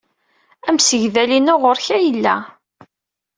Amsegdal-inu 0.67 1.55
ɣer-k 1.63 1.87
ay 1.95 2.03
yella. 2.05 2.35